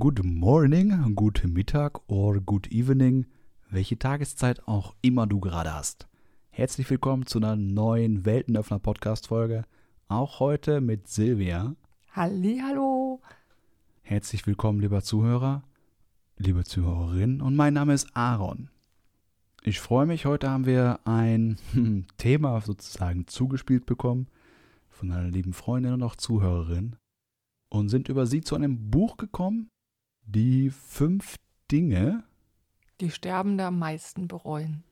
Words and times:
good 0.00 0.24
morning, 0.24 1.14
good 1.14 1.42
Mittag 1.44 2.00
or 2.06 2.40
good 2.40 2.68
evening, 2.68 3.26
welche 3.68 3.98
Tageszeit 3.98 4.66
auch 4.66 4.94
immer 5.02 5.26
du 5.26 5.40
gerade 5.40 5.74
hast. 5.74 6.08
Herzlich 6.48 6.88
willkommen 6.88 7.26
zu 7.26 7.36
einer 7.36 7.54
neuen 7.54 8.24
Weltenöffner-Podcast-Folge. 8.24 9.66
Auch 10.08 10.40
heute 10.40 10.80
mit 10.80 11.06
Silvia. 11.06 11.76
Hallo. 12.12 13.20
Herzlich 14.00 14.46
willkommen, 14.46 14.80
lieber 14.80 15.02
Zuhörer, 15.02 15.64
liebe 16.38 16.64
Zuhörerin, 16.64 17.42
und 17.42 17.54
mein 17.54 17.74
Name 17.74 17.92
ist 17.92 18.08
Aaron. 18.16 18.70
Ich 19.64 19.80
freue 19.80 20.06
mich, 20.06 20.24
heute 20.24 20.48
haben 20.48 20.64
wir 20.64 21.00
ein 21.04 21.58
Thema 22.16 22.58
sozusagen 22.62 23.26
zugespielt 23.26 23.84
bekommen 23.84 24.28
von 24.88 25.12
einer 25.12 25.28
lieben 25.28 25.52
Freundin 25.52 25.92
und 25.92 26.02
auch 26.02 26.16
Zuhörerin 26.16 26.96
und 27.68 27.90
sind 27.90 28.08
über 28.08 28.24
sie 28.24 28.40
zu 28.40 28.54
einem 28.54 28.90
Buch 28.90 29.18
gekommen, 29.18 29.68
die 30.32 30.70
fünf 30.70 31.36
Dinge, 31.70 32.24
die 33.00 33.10
Sterbende 33.10 33.64
am 33.64 33.78
meisten 33.78 34.28
bereuen. 34.28 34.82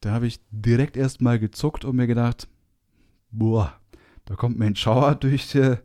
Da 0.00 0.12
habe 0.12 0.26
ich 0.26 0.40
direkt 0.50 0.96
erstmal 0.96 1.38
gezuckt 1.38 1.84
und 1.84 1.96
mir 1.96 2.06
gedacht, 2.06 2.48
boah, 3.30 3.78
da 4.24 4.34
kommt 4.34 4.58
mir 4.58 4.66
ein 4.66 4.76
Schauer 4.76 5.14
durch, 5.20 5.54
äh, 5.54 5.78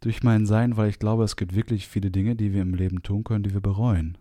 durch 0.00 0.22
mein 0.22 0.46
Sein, 0.46 0.76
weil 0.76 0.90
ich 0.90 0.98
glaube, 0.98 1.24
es 1.24 1.36
gibt 1.36 1.54
wirklich 1.54 1.88
viele 1.88 2.10
Dinge, 2.10 2.36
die 2.36 2.52
wir 2.52 2.62
im 2.62 2.74
Leben 2.74 3.02
tun 3.02 3.24
können, 3.24 3.44
die 3.44 3.54
wir 3.54 3.60
bereuen. 3.60 4.18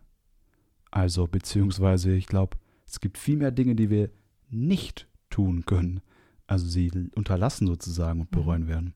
Also, 0.92 1.28
beziehungsweise, 1.28 2.14
ich 2.14 2.28
glaube, 2.28 2.58
es 2.86 3.00
gibt 3.00 3.18
viel 3.18 3.38
mehr 3.38 3.52
Dinge, 3.52 3.76
die 3.76 3.90
wir 3.90 4.10
nicht 4.50 5.08
tun 5.30 5.66
können. 5.66 6.02
Also 6.46 6.68
sie 6.68 6.92
unterlassen 7.16 7.66
sozusagen 7.66 8.22
und 8.22 8.32
bereuen 8.32 8.64
mhm. 8.64 8.68
werden. 8.68 8.94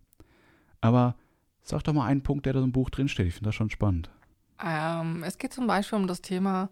Aber 0.82 1.16
Sag 1.68 1.84
doch 1.84 1.92
mal 1.92 2.06
einen 2.06 2.24
Punkt, 2.24 2.46
der 2.46 2.54
da 2.54 2.60
so 2.60 2.66
im 2.66 2.72
Buch 2.72 2.90
drinsteht. 2.90 3.28
Ich 3.28 3.34
finde 3.34 3.50
das 3.50 3.56
schon 3.56 3.70
spannend. 3.70 4.10
Ähm, 4.64 5.24
es 5.24 5.38
geht 5.38 5.54
zum 5.54 5.68
Beispiel 5.68 5.98
um 5.98 6.08
das 6.08 6.22
Thema, 6.22 6.70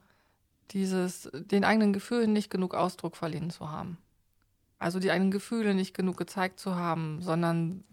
dieses, 0.72 1.30
den 1.34 1.64
eigenen 1.64 1.94
Gefühlen 1.94 2.34
nicht 2.34 2.50
genug 2.50 2.74
Ausdruck 2.74 3.16
verliehen 3.16 3.50
zu 3.50 3.70
haben. 3.70 3.98
Also 4.80 5.00
die 5.00 5.12
eigenen 5.12 5.32
Gefühle 5.32 5.74
nicht 5.74 5.94
genug 5.94 6.18
gezeigt 6.18 6.60
zu 6.60 6.76
haben, 6.76 7.22
sondern 7.22 7.84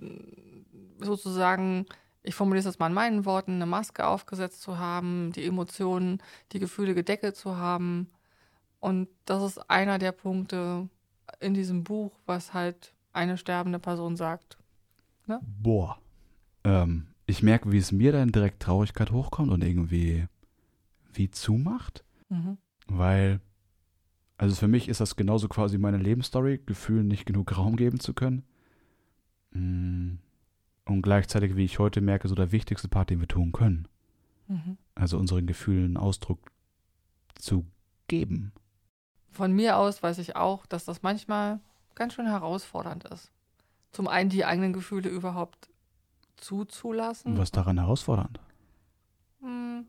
sozusagen, 0.98 1.86
ich 2.22 2.34
formuliere 2.34 2.60
es 2.60 2.66
jetzt 2.66 2.80
mal 2.80 2.88
in 2.88 2.94
meinen 2.94 3.24
Worten, 3.24 3.52
eine 3.52 3.66
Maske 3.66 4.06
aufgesetzt 4.06 4.62
zu 4.62 4.78
haben, 4.78 5.32
die 5.32 5.44
Emotionen, 5.44 6.22
die 6.52 6.58
Gefühle 6.58 6.94
gedeckelt 6.94 7.36
zu 7.36 7.56
haben. 7.56 8.10
Und 8.80 9.08
das 9.26 9.42
ist 9.42 9.70
einer 9.70 9.98
der 9.98 10.12
Punkte 10.12 10.88
in 11.40 11.54
diesem 11.54 11.84
Buch, 11.84 12.12
was 12.26 12.52
halt 12.52 12.94
eine 13.12 13.36
sterbende 13.36 13.78
Person 13.78 14.16
sagt. 14.16 14.58
Ne? 15.26 15.40
Boah 15.42 15.98
ähm, 16.64 17.06
ich 17.32 17.42
merke, 17.42 17.72
wie 17.72 17.78
es 17.78 17.92
mir 17.92 18.12
dann 18.12 18.30
direkt 18.30 18.62
Traurigkeit 18.62 19.10
hochkommt 19.10 19.50
und 19.50 19.64
irgendwie 19.64 20.26
wie 21.14 21.30
zumacht. 21.30 22.04
Mhm. 22.28 22.58
Weil, 22.86 23.40
also 24.36 24.54
für 24.54 24.68
mich 24.68 24.88
ist 24.88 25.00
das 25.00 25.16
genauso 25.16 25.48
quasi 25.48 25.78
meine 25.78 25.96
Lebensstory, 25.96 26.60
Gefühlen 26.64 27.08
nicht 27.08 27.24
genug 27.24 27.56
Raum 27.56 27.76
geben 27.76 28.00
zu 28.00 28.12
können. 28.12 28.44
Mm. 29.52 30.18
Und 30.84 31.02
gleichzeitig, 31.02 31.56
wie 31.56 31.64
ich 31.64 31.78
heute 31.78 32.00
merke, 32.00 32.28
so 32.28 32.34
der 32.34 32.52
wichtigste 32.52 32.88
Part, 32.88 33.10
den 33.10 33.20
wir 33.20 33.28
tun 33.28 33.52
können. 33.52 33.88
Mhm. 34.48 34.76
Also 34.94 35.16
unseren 35.16 35.46
Gefühlen 35.46 35.96
Ausdruck 35.96 36.50
zu 37.36 37.64
geben. 38.08 38.52
Von 39.30 39.52
mir 39.52 39.78
aus 39.78 40.02
weiß 40.02 40.18
ich 40.18 40.36
auch, 40.36 40.66
dass 40.66 40.84
das 40.84 41.02
manchmal 41.02 41.60
ganz 41.94 42.14
schön 42.14 42.26
herausfordernd 42.26 43.04
ist. 43.04 43.30
Zum 43.92 44.08
einen 44.08 44.28
die 44.28 44.44
eigenen 44.44 44.72
Gefühle 44.72 45.08
überhaupt 45.08 45.68
zuzulassen. 46.36 47.36
Was 47.38 47.50
daran 47.50 47.78
herausfordernd? 47.78 48.40
Hm, 49.40 49.86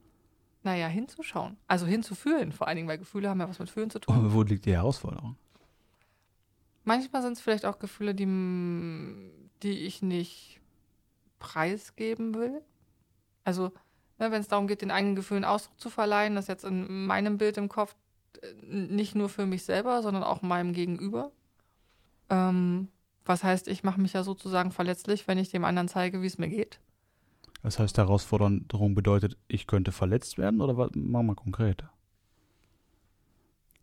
naja, 0.64 0.88
hinzuschauen. 0.88 1.58
Also 1.68 1.86
hinzufühlen, 1.86 2.52
vor 2.52 2.68
allen 2.68 2.78
Dingen, 2.78 2.88
weil 2.88 2.98
Gefühle 2.98 3.30
haben 3.30 3.40
ja 3.40 3.50
was 3.50 3.60
mit 3.60 3.70
Fühlen 3.70 3.90
zu 3.90 4.00
tun. 4.00 4.18
Und 4.18 4.34
wo 4.34 4.44
liegt 4.44 4.66
die 4.66 4.74
Herausforderung? 4.74 5.36
Manchmal 6.84 7.22
sind 7.22 7.34
es 7.34 7.42
vielleicht 7.42 7.66
auch 7.66 7.80
Gefühle, 7.80 8.14
die, 8.14 8.26
die 9.64 9.86
ich 9.86 10.02
nicht 10.02 10.59
preisgeben 11.40 12.34
will. 12.34 12.62
Also, 13.44 13.72
ne, 14.20 14.32
wenn 14.32 14.42
es 14.42 14.48
darum 14.48 14.68
geht, 14.68 14.82
den 14.82 14.92
eigenen 14.92 15.16
Gefühlen 15.16 15.46
Ausdruck 15.46 15.80
zu 15.80 15.90
verleihen, 15.90 16.36
das 16.36 16.48
jetzt 16.48 16.64
in 16.66 17.06
meinem 17.06 17.38
Bild 17.38 17.58
im 17.58 17.70
Kopf 17.70 17.96
äh, 18.42 18.53
nicht 18.66 19.16
nur 19.16 19.30
für 19.30 19.46
mich 19.46 19.64
selber, 19.64 20.02
sondern 20.02 20.24
auch 20.24 20.42
meinem 20.42 20.74
Gegenüber. 20.74 21.32
Ähm, 22.30 22.90
was 23.25 23.44
heißt, 23.44 23.67
ich 23.67 23.84
mache 23.84 24.01
mich 24.01 24.13
ja 24.13 24.23
sozusagen 24.23 24.72
verletzlich, 24.72 25.28
wenn 25.28 25.38
ich 25.38 25.51
dem 25.51 25.66
anderen 25.66 25.88
zeige, 25.88 26.22
wie 26.22 26.28
es 26.28 26.38
mir 26.38 26.50
geht. 26.50 26.79
Das 27.61 27.79
heißt, 27.79 27.97
Herausforderung 27.97 28.94
bedeutet, 28.94 29.38
ich 29.47 29.67
könnte 29.67 29.91
verletzt 29.94 30.38
werden 30.38 30.59
oder 30.59 30.78
was? 30.78 30.91
Mach 30.95 31.23
mal 31.23 31.35
konkret. 31.35 31.85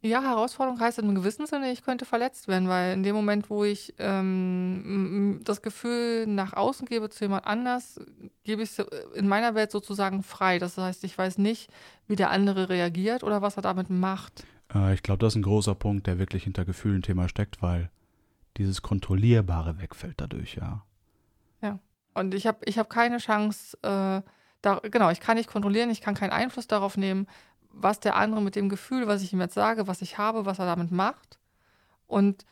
Ja, 0.02 0.22
Herausforderung 0.22 0.80
heißt 0.80 0.98
in 0.98 1.04
einem 1.04 1.14
gewissen 1.14 1.46
Sinne, 1.46 1.72
ich 1.72 1.82
könnte 1.82 2.06
verletzt 2.06 2.48
werden, 2.48 2.68
weil 2.68 2.94
in 2.94 3.02
dem 3.02 3.14
Moment, 3.14 3.50
wo 3.50 3.64
ich 3.64 3.94
ähm, 3.98 5.40
das 5.44 5.60
Gefühl 5.60 6.26
nach 6.26 6.54
außen 6.54 6.86
gebe 6.86 7.10
zu 7.10 7.24
jemand 7.24 7.46
anders, 7.46 8.00
gebe 8.44 8.62
ich 8.62 8.78
es 8.78 8.86
in 9.14 9.28
meiner 9.28 9.54
Welt 9.54 9.70
sozusagen 9.70 10.22
frei. 10.22 10.58
Das 10.58 10.78
heißt, 10.78 11.04
ich 11.04 11.16
weiß 11.16 11.36
nicht, 11.36 11.70
wie 12.06 12.16
der 12.16 12.30
andere 12.30 12.70
reagiert 12.70 13.22
oder 13.22 13.42
was 13.42 13.56
er 13.56 13.62
damit 13.62 13.90
macht. 13.90 14.44
Äh, 14.74 14.94
ich 14.94 15.02
glaube, 15.02 15.18
das 15.18 15.34
ist 15.34 15.36
ein 15.36 15.42
großer 15.42 15.74
Punkt, 15.74 16.06
der 16.06 16.18
wirklich 16.18 16.44
hinter 16.44 16.64
Gefühlen-Thema 16.64 17.28
steckt, 17.28 17.60
weil 17.60 17.90
dieses 18.56 18.82
Kontrollierbare 18.82 19.78
wegfällt 19.78 20.20
dadurch, 20.20 20.56
ja. 20.56 20.84
Ja. 21.62 21.78
Und 22.14 22.34
ich 22.34 22.46
habe 22.46 22.58
ich 22.64 22.78
hab 22.78 22.90
keine 22.90 23.18
Chance, 23.18 23.76
äh, 23.82 24.22
da, 24.62 24.80
genau, 24.82 25.10
ich 25.10 25.20
kann 25.20 25.36
nicht 25.36 25.50
kontrollieren, 25.50 25.90
ich 25.90 26.00
kann 26.00 26.14
keinen 26.14 26.32
Einfluss 26.32 26.66
darauf 26.66 26.96
nehmen, 26.96 27.26
was 27.70 28.00
der 28.00 28.16
andere 28.16 28.42
mit 28.42 28.56
dem 28.56 28.68
Gefühl, 28.68 29.06
was 29.06 29.22
ich 29.22 29.32
ihm 29.32 29.40
jetzt 29.40 29.54
sage, 29.54 29.86
was 29.86 30.02
ich 30.02 30.18
habe, 30.18 30.44
was 30.44 30.58
er 30.58 30.66
damit 30.66 30.90
macht. 30.90 31.38
Und 32.06 32.44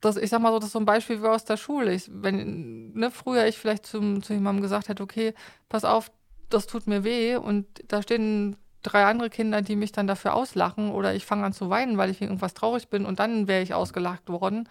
das, 0.00 0.16
ich 0.16 0.30
sag 0.30 0.40
mal 0.40 0.52
so, 0.52 0.58
das 0.58 0.68
ist 0.68 0.72
so 0.72 0.78
ein 0.78 0.86
Beispiel 0.86 1.22
wie 1.22 1.26
aus 1.26 1.44
der 1.44 1.56
Schule. 1.56 1.92
Ich, 1.92 2.10
wenn, 2.12 2.92
ne, 2.94 3.10
früher 3.10 3.46
ich 3.46 3.58
vielleicht 3.58 3.86
zum, 3.86 4.22
zu 4.22 4.32
jemandem 4.32 4.62
gesagt 4.62 4.88
hätte, 4.88 5.02
okay, 5.02 5.34
pass 5.68 5.84
auf, 5.84 6.10
das 6.48 6.66
tut 6.66 6.86
mir 6.86 7.04
weh 7.04 7.36
und 7.36 7.66
da 7.88 8.02
stehen 8.02 8.56
drei 8.82 9.04
andere 9.04 9.30
Kinder, 9.30 9.62
die 9.62 9.76
mich 9.76 9.92
dann 9.92 10.06
dafür 10.06 10.34
auslachen 10.34 10.90
oder 10.90 11.14
ich 11.14 11.26
fange 11.26 11.44
an 11.44 11.52
zu 11.52 11.70
weinen, 11.70 11.98
weil 11.98 12.10
ich 12.10 12.22
irgendwas 12.22 12.54
traurig 12.54 12.88
bin 12.88 13.04
und 13.04 13.18
dann 13.18 13.48
wäre 13.48 13.62
ich 13.62 13.74
ausgelacht 13.74 14.28
worden 14.28 14.68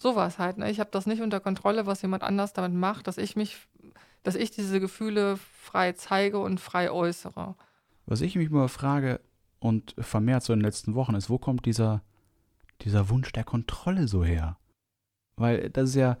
sowas 0.00 0.38
halt. 0.38 0.58
Ne? 0.58 0.70
Ich 0.70 0.80
habe 0.80 0.90
das 0.90 1.06
nicht 1.06 1.22
unter 1.22 1.40
Kontrolle, 1.40 1.86
was 1.86 2.02
jemand 2.02 2.22
anders 2.22 2.52
damit 2.52 2.72
macht, 2.72 3.06
dass 3.06 3.18
ich 3.18 3.36
mich, 3.36 3.56
dass 4.22 4.34
ich 4.34 4.50
diese 4.50 4.80
Gefühle 4.80 5.36
frei 5.36 5.92
zeige 5.92 6.38
und 6.38 6.58
frei 6.58 6.90
äußere. 6.90 7.54
Was 8.06 8.20
ich 8.22 8.34
mich 8.36 8.50
immer 8.50 8.68
frage 8.68 9.20
und 9.58 9.94
vermehrt 9.98 10.42
so 10.42 10.52
in 10.52 10.60
den 10.60 10.64
letzten 10.64 10.94
Wochen 10.94 11.14
ist, 11.14 11.30
wo 11.30 11.38
kommt 11.38 11.66
dieser, 11.66 12.02
dieser 12.80 13.08
Wunsch 13.10 13.30
der 13.32 13.44
Kontrolle 13.44 14.08
so 14.08 14.24
her? 14.24 14.58
Weil 15.36 15.70
das 15.70 15.90
ist 15.90 15.96
ja, 15.96 16.18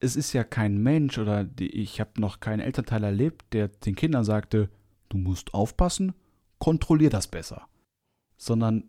es 0.00 0.16
ist 0.16 0.32
ja 0.32 0.44
kein 0.44 0.78
Mensch 0.78 1.18
oder 1.18 1.44
die, 1.44 1.70
ich 1.70 2.00
habe 2.00 2.20
noch 2.20 2.40
keinen 2.40 2.60
Elternteil 2.60 3.04
erlebt, 3.04 3.52
der 3.52 3.68
den 3.68 3.94
Kindern 3.94 4.24
sagte, 4.24 4.70
du 5.10 5.18
musst 5.18 5.54
aufpassen, 5.54 6.14
kontrollier 6.58 7.10
das 7.10 7.28
besser. 7.28 7.68
Sondern, 8.36 8.88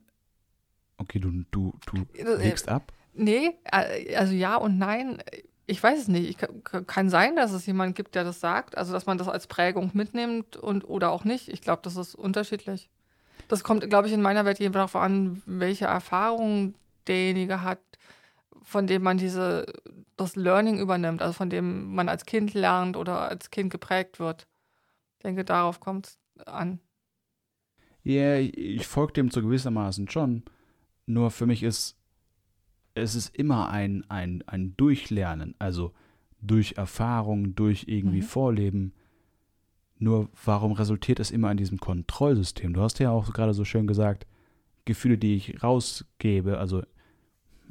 okay, 0.97 1.19
du, 1.19 1.43
du, 1.51 1.73
du 1.85 2.05
äh, 2.13 2.35
legst 2.37 2.69
ab 2.69 2.93
Nee, 3.13 3.57
äh, 3.71 4.15
also 4.15 4.33
ja 4.33 4.55
und 4.55 4.77
nein. 4.77 5.21
Ich 5.65 5.81
weiß 5.83 5.99
es 5.99 6.07
nicht. 6.07 6.29
Ich, 6.29 6.37
kann 6.87 7.09
sein, 7.09 7.35
dass 7.35 7.51
es 7.51 7.65
jemanden 7.65 7.93
gibt, 7.93 8.15
der 8.15 8.23
das 8.23 8.39
sagt. 8.39 8.77
Also, 8.77 8.91
dass 8.91 9.05
man 9.05 9.19
das 9.19 9.27
als 9.27 9.45
Prägung 9.45 9.91
mitnimmt 9.93 10.57
und 10.57 10.83
oder 10.83 11.11
auch 11.11 11.25
nicht. 11.25 11.47
Ich 11.47 11.61
glaube, 11.61 11.81
das 11.83 11.95
ist 11.95 12.15
unterschiedlich. 12.15 12.89
Das 13.47 13.63
kommt, 13.63 13.87
glaube 13.89 14.07
ich, 14.07 14.13
in 14.13 14.21
meiner 14.21 14.45
Welt 14.45 14.59
eben 14.61 14.73
darauf 14.73 14.95
an, 14.95 15.41
welche 15.45 15.85
Erfahrungen 15.85 16.75
derjenige 17.07 17.61
hat, 17.61 17.79
von 18.63 18.87
dem 18.87 19.03
man 19.03 19.17
diese, 19.17 19.65
das 20.17 20.35
Learning 20.35 20.79
übernimmt, 20.79 21.21
also 21.21 21.33
von 21.33 21.49
dem 21.49 21.93
man 21.93 22.09
als 22.09 22.25
Kind 22.25 22.53
lernt 22.53 22.97
oder 22.97 23.29
als 23.29 23.49
Kind 23.49 23.71
geprägt 23.71 24.19
wird. 24.19 24.47
Ich 25.17 25.23
denke, 25.23 25.43
darauf 25.43 25.79
kommt 25.79 26.07
es 26.07 26.47
an. 26.47 26.79
Ja, 28.03 28.37
yeah, 28.37 28.37
ich 28.39 28.87
folge 28.87 29.13
dem 29.13 29.31
zu 29.31 29.41
gewissermaßen 29.41 30.09
schon. 30.09 30.43
Nur 31.05 31.31
für 31.31 31.45
mich 31.45 31.63
ist 31.63 31.98
es 32.99 33.15
ist 33.15 33.35
immer 33.35 33.69
ein, 33.69 34.03
ein, 34.09 34.43
ein 34.47 34.75
Durchlernen, 34.77 35.55
also 35.59 35.93
durch 36.41 36.73
Erfahrung, 36.77 37.55
durch 37.55 37.85
irgendwie 37.87 38.21
mhm. 38.21 38.25
Vorleben. 38.25 38.93
Nur 39.97 40.29
warum 40.45 40.71
resultiert 40.71 41.19
es 41.19 41.31
immer 41.31 41.51
in 41.51 41.57
diesem 41.57 41.79
Kontrollsystem? 41.79 42.73
Du 42.73 42.81
hast 42.81 42.99
ja 42.99 43.11
auch 43.11 43.33
gerade 43.33 43.53
so 43.53 43.65
schön 43.65 43.87
gesagt, 43.87 44.25
Gefühle, 44.85 45.17
die 45.17 45.35
ich 45.35 45.61
rausgebe, 45.61 46.57
also 46.57 46.83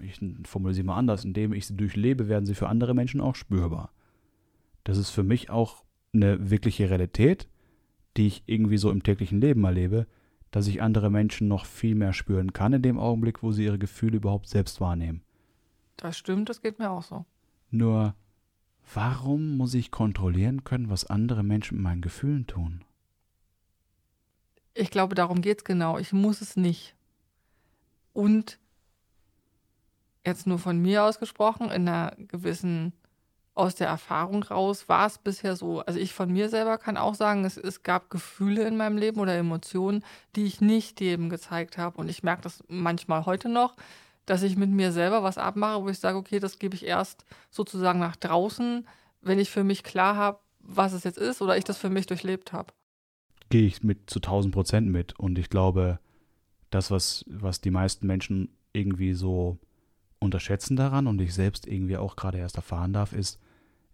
ich 0.03 0.21
formuliere 0.45 0.75
sie 0.75 0.83
mal 0.83 0.97
anders, 0.97 1.25
indem 1.25 1.53
ich 1.53 1.67
sie 1.67 1.77
durchlebe, 1.77 2.29
werden 2.29 2.47
sie 2.47 2.55
für 2.55 2.69
andere 2.69 2.95
Menschen 2.95 3.21
auch 3.21 3.35
spürbar. 3.35 3.91
Das 4.85 4.99
ist 4.99 5.11
für 5.11 5.25
mich 5.25 5.51
auch 5.51 5.85
eine 6.13 6.51
wirkliche 6.51 6.91
Realität, 6.91 7.49
die 8.17 8.27
ich 8.27 8.43
irgendwie 8.47 8.79
so 8.79 8.91
im 8.91 9.03
täglichen 9.03 9.41
Leben 9.41 9.65
erlebe, 9.65 10.07
dass 10.51 10.67
ich 10.67 10.83
andere 10.83 11.11
Menschen 11.11 11.49
noch 11.49 11.67
viel 11.67 11.95
mehr 11.95 12.13
spüren 12.13 12.53
kann 12.53 12.73
in 12.73 12.83
dem 12.83 12.99
Augenblick, 12.99 13.43
wo 13.43 13.53
sie 13.53 13.65
ihre 13.65 13.79
Gefühle 13.79 14.17
überhaupt 14.17 14.49
selbst 14.49 14.81
wahrnehmen. 14.81 15.23
Das 15.97 16.17
stimmt, 16.17 16.49
das 16.49 16.63
geht 16.63 16.79
mir 16.79 16.91
auch 16.91 17.03
so. 17.03 17.25
Nur, 17.71 18.15
warum 18.95 19.57
muss 19.57 19.75
ich 19.75 19.91
kontrollieren 19.91 20.65
können, 20.65 20.91
was 20.91 21.05
andere 21.05 21.43
Menschen 21.43 21.77
mit 21.77 21.85
meinen 21.85 22.03
Gefühlen 22.03 22.47
tun? 22.47 22.85
Ich 24.75 24.91
glaube, 24.91 25.15
darum 25.15 25.43
geht 25.43 25.59
es 25.59 25.65
genau. 25.65 25.99
Ich 25.99 26.13
muss 26.13 26.41
es 26.41 26.57
nicht. 26.57 26.95
Und 28.13 28.59
jetzt 30.25 30.47
nur 30.47 30.59
von 30.59 30.79
mir 30.81 31.05
ausgesprochen, 31.05 31.67
in 31.67 31.89
einer 31.89 32.15
gewissen, 32.17 32.93
aus 33.59 33.75
der 33.75 33.89
Erfahrung 33.89 34.45
raus, 34.45 34.89
war 34.89 35.07
es 35.07 35.19
bisher 35.19 35.57
so. 35.57 35.81
Also 35.81 35.99
ich 35.99 36.13
von 36.13 36.33
mir 36.33 36.49
selber 36.49 36.79
kann 36.79 36.97
auch 36.97 37.17
sagen, 37.17 37.45
es, 37.45 37.57
es 37.57 37.83
gab 37.83 38.09
Gefühle 38.09 38.67
in 38.67 38.77
meinem 38.77 38.97
Leben 38.97 39.19
oder 39.19 39.35
Emotionen, 39.35 40.05
die 40.37 40.45
ich 40.45 40.61
nicht 40.61 41.01
jedem 41.01 41.29
gezeigt 41.29 41.77
habe. 41.77 41.99
Und 41.99 42.09
ich 42.09 42.23
merke 42.23 42.43
das 42.43 42.63
manchmal 42.69 43.27
heute 43.27 43.49
noch, 43.49 43.75
dass 44.27 44.43
ich 44.43 44.57
mit 44.57 44.71
mir 44.71 44.93
selber 44.93 45.25
was 45.25 45.39
abmache, 45.39 45.83
wo 45.83 45.89
ich 45.89 45.99
sage, 45.99 46.17
okay, 46.17 46.39
das 46.39 46.61
gebe 46.61 46.77
ich 46.77 46.87
erst 46.87 47.25
sozusagen 47.51 47.99
nach 47.99 48.15
draußen, 48.15 48.87
wenn 49.23 49.41
ich 49.41 49.51
für 49.51 49.65
mich 49.65 49.83
klar 49.83 50.15
habe, 50.15 50.39
was 50.61 50.93
es 50.93 51.03
jetzt 51.03 51.19
ist 51.19 51.43
oder 51.43 51.57
ich 51.57 51.65
das 51.65 51.79
für 51.79 51.91
mich 51.91 52.07
durchlebt 52.07 52.53
habe. 52.53 52.73
Gehe 53.51 53.67
ich 53.67 53.83
mit 53.83 54.09
zu 54.09 54.21
1000 54.21 54.55
Prozent 54.55 54.89
mit. 54.89 55.19
Und 55.19 55.37
ich 55.37 55.51
glaube, 55.51 55.99
das, 56.71 56.93
was, 56.93 57.25
was 57.27 57.61
die 57.61 57.71
meisten 57.71 58.07
Menschen 58.07 58.51
irgendwie 58.73 59.15
so 59.15 59.59
unterschätzen 60.21 60.77
daran 60.77 61.09
und 61.09 61.21
ich 61.21 61.35
selbst 61.35 61.67
irgendwie 61.67 61.97
auch 61.97 62.15
gerade 62.15 62.39
erst 62.39 62.57
erfahren 62.57 62.93
darf, 62.93 63.13
ist, 63.13 63.41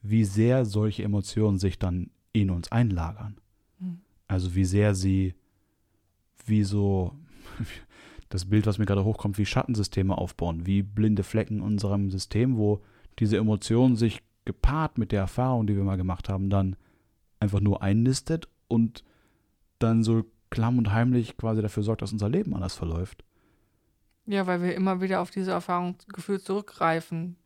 wie 0.05 0.25
sehr 0.25 0.67
solche 0.67 1.03
Emotionen 1.03 1.59
sich 1.59 1.79
dann 1.79 2.11
in 2.33 2.51
uns 2.51 2.71
einlagern. 2.71 3.39
Mhm. 3.79 4.01
Also 4.29 4.55
wie 4.55 4.67
sehr 4.67 4.95
sie, 4.95 5.35
wie 6.45 6.63
so, 6.63 7.13
das 8.29 8.45
Bild, 8.45 8.67
was 8.67 8.79
mir 8.79 8.85
gerade 8.85 9.05
hochkommt, 9.05 9.39
wie 9.39 9.47
Schattensysteme 9.47 10.17
aufbauen, 10.17 10.67
wie 10.67 10.83
blinde 10.83 11.23
Flecken 11.23 11.57
in 11.57 11.63
unserem 11.63 12.11
System, 12.11 12.59
wo 12.59 12.83
diese 13.19 13.39
Emotionen 13.39 13.97
sich 13.97 14.23
gepaart 14.45 14.99
mit 14.99 15.11
der 15.11 15.21
Erfahrung, 15.21 15.67
die 15.67 15.75
wir 15.75 15.85
mal 15.85 15.97
gemacht 15.97 16.29
haben, 16.29 16.51
dann 16.51 16.77
einfach 17.41 17.61
nur 17.61 17.83
einnistet 17.83 18.47
und 18.69 19.05
dann 19.79 20.03
so 20.03 20.25
klamm 20.51 20.77
und 20.77 20.93
heimlich 20.93 21.39
quasi 21.39 21.63
dafür 21.63 21.83
sorgt, 21.83 22.03
dass 22.03 22.13
unser 22.13 22.29
Leben 22.29 22.55
anders 22.55 22.75
verläuft. 22.75 23.25
Ja, 24.27 24.47
weil 24.47 24.63
wir 24.63 24.75
immer 24.75 25.01
wieder 25.01 25.21
auf 25.21 25.31
diese 25.31 25.53
Erfahrung 25.53 25.97
gefühlt 26.09 26.43
zurückgreifen. 26.43 27.37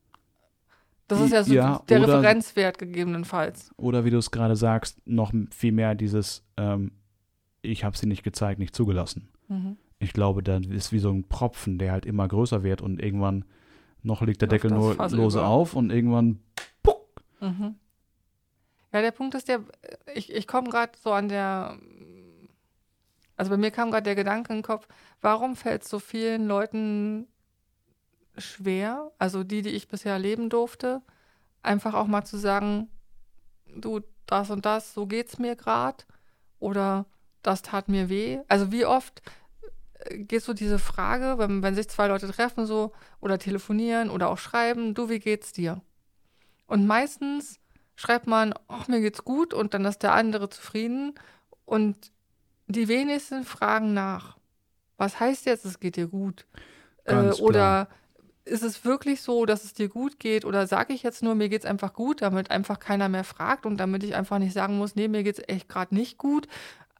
Das 1.08 1.20
ist 1.20 1.32
ja 1.32 1.42
so 1.42 1.54
ja, 1.54 1.82
der 1.88 2.02
oder, 2.02 2.18
Referenzwert 2.18 2.78
gegebenenfalls. 2.78 3.72
Oder 3.76 4.04
wie 4.04 4.10
du 4.10 4.18
es 4.18 4.30
gerade 4.30 4.56
sagst, 4.56 5.00
noch 5.06 5.32
viel 5.50 5.72
mehr 5.72 5.94
dieses, 5.94 6.44
ähm, 6.56 6.92
ich 7.62 7.82
habe 7.82 7.96
sie 7.96 8.06
nicht 8.06 8.22
gezeigt, 8.22 8.58
nicht 8.58 8.76
zugelassen. 8.76 9.28
Mhm. 9.48 9.78
Ich 9.98 10.12
glaube, 10.12 10.42
da 10.42 10.58
ist 10.58 10.92
wie 10.92 10.98
so 10.98 11.10
ein 11.10 11.24
Propfen, 11.24 11.78
der 11.78 11.92
halt 11.92 12.06
immer 12.06 12.28
größer 12.28 12.62
wird 12.62 12.82
und 12.82 13.02
irgendwann 13.02 13.44
noch 14.02 14.22
liegt 14.22 14.42
der 14.42 14.48
Deckel 14.48 14.70
nur 14.70 14.94
lose 15.10 15.38
über. 15.38 15.48
auf 15.48 15.74
und 15.74 15.90
irgendwann 15.90 16.40
puck. 16.82 17.22
Mhm. 17.40 17.74
Ja, 18.92 19.00
der 19.00 19.10
Punkt 19.10 19.34
ist 19.34 19.48
der, 19.48 19.60
ich, 20.14 20.32
ich 20.32 20.46
komme 20.46 20.68
gerade 20.68 20.92
so 21.02 21.12
an 21.12 21.28
der 21.28 21.78
also 23.38 23.52
bei 23.52 23.56
mir 23.56 23.70
kam 23.70 23.90
gerade 23.90 24.02
der 24.02 24.16
Gedanke 24.16 24.52
in 24.52 24.58
den 24.58 24.64
Kopf, 24.64 24.88
warum 25.20 25.54
fällt 25.54 25.82
es 25.82 25.88
so 25.88 26.00
vielen 26.00 26.48
Leuten 26.48 27.28
schwer, 28.40 29.10
also 29.18 29.44
die, 29.44 29.62
die 29.62 29.70
ich 29.70 29.88
bisher 29.88 30.12
erleben 30.12 30.50
durfte, 30.50 31.02
einfach 31.62 31.94
auch 31.94 32.06
mal 32.06 32.24
zu 32.24 32.36
sagen, 32.36 32.88
du, 33.74 34.00
das 34.26 34.50
und 34.50 34.64
das, 34.66 34.94
so 34.94 35.06
geht's 35.06 35.38
mir 35.38 35.56
gerade 35.56 36.04
oder 36.58 37.06
das 37.42 37.62
tat 37.62 37.88
mir 37.88 38.08
weh. 38.08 38.40
Also 38.48 38.72
wie 38.72 38.84
oft 38.84 39.22
äh, 40.00 40.18
geht 40.18 40.42
so 40.42 40.52
diese 40.52 40.78
Frage, 40.78 41.38
wenn, 41.38 41.62
wenn 41.62 41.74
sich 41.74 41.88
zwei 41.88 42.08
Leute 42.08 42.30
treffen 42.30 42.66
so 42.66 42.92
oder 43.20 43.38
telefonieren 43.38 44.10
oder 44.10 44.28
auch 44.28 44.38
schreiben, 44.38 44.94
du, 44.94 45.08
wie 45.08 45.20
geht's 45.20 45.52
dir? 45.52 45.80
Und 46.66 46.86
meistens 46.86 47.58
schreibt 47.96 48.26
man, 48.26 48.54
ach, 48.68 48.88
mir 48.88 49.00
geht's 49.00 49.24
gut 49.24 49.54
und 49.54 49.74
dann 49.74 49.84
ist 49.84 50.02
der 50.02 50.12
andere 50.12 50.48
zufrieden 50.50 51.14
und 51.64 52.12
die 52.66 52.88
wenigsten 52.88 53.44
fragen 53.44 53.94
nach. 53.94 54.36
Was 54.98 55.18
heißt 55.18 55.46
jetzt, 55.46 55.64
es 55.64 55.80
geht 55.80 55.96
dir 55.96 56.08
gut? 56.08 56.46
Äh, 57.04 57.30
oder 57.40 57.88
ist 58.48 58.62
es 58.62 58.84
wirklich 58.84 59.22
so, 59.22 59.46
dass 59.46 59.64
es 59.64 59.74
dir 59.74 59.88
gut 59.88 60.18
geht? 60.18 60.44
Oder 60.44 60.66
sage 60.66 60.92
ich 60.92 61.02
jetzt 61.02 61.22
nur, 61.22 61.34
mir 61.34 61.48
geht 61.48 61.62
es 61.62 61.70
einfach 61.70 61.92
gut, 61.92 62.22
damit 62.22 62.50
einfach 62.50 62.78
keiner 62.78 63.08
mehr 63.08 63.24
fragt 63.24 63.66
und 63.66 63.76
damit 63.78 64.02
ich 64.02 64.14
einfach 64.14 64.38
nicht 64.38 64.52
sagen 64.52 64.78
muss, 64.78 64.96
nee, 64.96 65.08
mir 65.08 65.22
geht 65.22 65.38
es 65.38 65.44
echt 65.48 65.68
gerade 65.68 65.94
nicht 65.94 66.18
gut. 66.18 66.48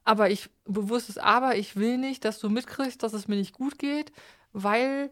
Aber 0.05 0.29
ich, 0.29 0.49
bewusstes 0.65 1.17
Aber, 1.17 1.55
ich 1.55 1.75
will 1.75 1.97
nicht, 1.97 2.25
dass 2.25 2.39
du 2.39 2.49
mitkriegst, 2.49 3.03
dass 3.03 3.13
es 3.13 3.27
mir 3.27 3.35
nicht 3.35 3.53
gut 3.53 3.77
geht, 3.77 4.11
weil 4.53 5.11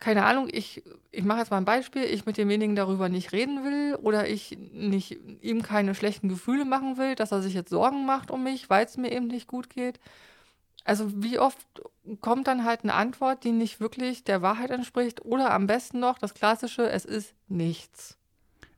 keine 0.00 0.24
Ahnung, 0.24 0.48
ich, 0.50 0.82
ich 1.12 1.24
mache 1.24 1.40
jetzt 1.40 1.50
mal 1.50 1.58
ein 1.58 1.66
Beispiel, 1.66 2.04
ich 2.04 2.24
mit 2.24 2.38
demjenigen 2.38 2.74
darüber 2.74 3.10
nicht 3.10 3.32
reden 3.32 3.64
will 3.64 3.96
oder 3.96 4.26
ich 4.26 4.56
nicht 4.72 5.18
ihm 5.42 5.62
keine 5.62 5.94
schlechten 5.94 6.30
Gefühle 6.30 6.64
machen 6.64 6.96
will, 6.96 7.14
dass 7.14 7.32
er 7.32 7.42
sich 7.42 7.52
jetzt 7.52 7.68
Sorgen 7.68 8.06
macht 8.06 8.30
um 8.30 8.42
mich, 8.42 8.70
weil 8.70 8.86
es 8.86 8.96
mir 8.96 9.12
eben 9.12 9.26
nicht 9.26 9.46
gut 9.46 9.68
geht. 9.68 10.00
Also 10.84 11.22
wie 11.22 11.38
oft 11.38 11.66
kommt 12.20 12.46
dann 12.46 12.64
halt 12.64 12.82
eine 12.82 12.94
Antwort, 12.94 13.44
die 13.44 13.52
nicht 13.52 13.80
wirklich 13.80 14.24
der 14.24 14.42
Wahrheit 14.42 14.70
entspricht 14.70 15.24
oder 15.24 15.52
am 15.52 15.66
besten 15.66 16.00
noch 16.00 16.18
das 16.18 16.34
klassische, 16.34 16.88
es 16.88 17.04
ist 17.04 17.34
nichts. 17.48 18.18